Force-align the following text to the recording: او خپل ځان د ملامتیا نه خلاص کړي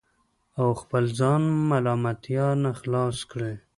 او 0.59 0.69
خپل 0.81 1.03
ځان 1.19 1.41
د 1.49 1.53
ملامتیا 1.69 2.47
نه 2.63 2.71
خلاص 2.79 3.17
کړي 3.31 3.53